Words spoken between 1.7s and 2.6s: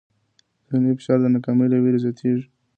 وېرې زیاتېږي.